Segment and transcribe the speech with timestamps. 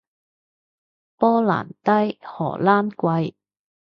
[1.17, 3.35] 波蘭低，荷蘭貴